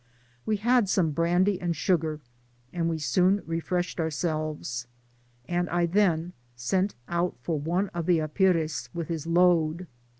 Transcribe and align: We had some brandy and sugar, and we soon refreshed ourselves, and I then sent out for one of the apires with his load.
We 0.47 0.57
had 0.57 0.89
some 0.89 1.11
brandy 1.11 1.61
and 1.61 1.75
sugar, 1.75 2.21
and 2.73 2.89
we 2.89 2.97
soon 2.97 3.43
refreshed 3.45 3.99
ourselves, 3.99 4.87
and 5.47 5.69
I 5.69 5.85
then 5.85 6.33
sent 6.55 6.95
out 7.07 7.37
for 7.43 7.59
one 7.59 7.89
of 7.89 8.07
the 8.07 8.17
apires 8.17 8.89
with 8.95 9.09
his 9.09 9.27
load. 9.27 9.85